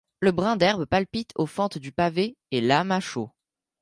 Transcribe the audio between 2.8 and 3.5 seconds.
a chaud.